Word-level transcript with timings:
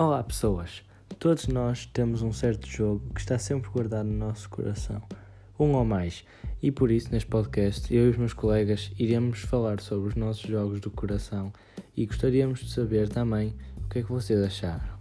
Olá, 0.00 0.22
pessoas! 0.22 0.84
Todos 1.18 1.48
nós 1.48 1.84
temos 1.84 2.22
um 2.22 2.32
certo 2.32 2.68
jogo 2.68 3.02
que 3.12 3.20
está 3.20 3.36
sempre 3.36 3.68
guardado 3.68 4.06
no 4.06 4.16
nosso 4.16 4.48
coração, 4.48 5.02
um 5.58 5.72
ou 5.72 5.84
mais, 5.84 6.24
e 6.62 6.70
por 6.70 6.92
isso, 6.92 7.10
neste 7.10 7.28
podcast, 7.28 7.92
eu 7.92 8.06
e 8.06 8.10
os 8.10 8.16
meus 8.16 8.32
colegas 8.32 8.92
iremos 8.96 9.40
falar 9.40 9.80
sobre 9.80 10.10
os 10.10 10.14
nossos 10.14 10.48
jogos 10.48 10.78
do 10.78 10.88
coração 10.88 11.52
e 11.96 12.06
gostaríamos 12.06 12.60
de 12.60 12.70
saber 12.70 13.08
também 13.08 13.56
o 13.76 13.88
que 13.88 13.98
é 13.98 14.02
que 14.04 14.12
vocês 14.12 14.40
acharam. 14.40 14.97